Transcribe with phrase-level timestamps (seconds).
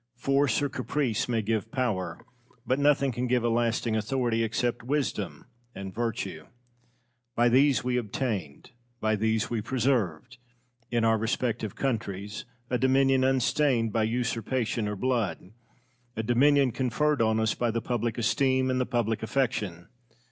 [0.15, 2.25] Force or caprice may give power,
[2.65, 6.47] but nothing can give a lasting authority except wisdom and virtue.
[7.35, 10.39] By these we obtained, by these we preserved,
[10.89, 15.51] in our respective countries, a dominion unstained by usurpation or blood
[16.15, 19.87] a dominion conferred on us by the public esteem and the public affection.